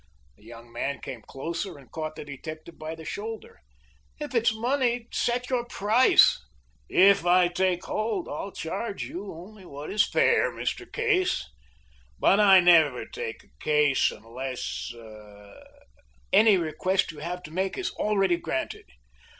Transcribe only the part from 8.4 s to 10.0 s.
charge you only what